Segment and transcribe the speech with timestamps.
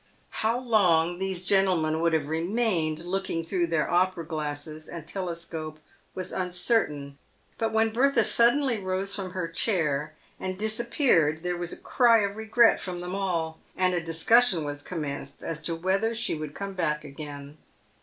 [0.41, 5.77] How long these gentlemen would have remained looking through their opera glasses and telescope
[6.15, 7.19] was uncertain,
[7.59, 12.35] but when Bertha suddenly rose from her chair and disappeared there was a cry of
[12.35, 16.73] regret from them all, and a discussion was commenced as to whether she would come
[16.73, 17.59] back again.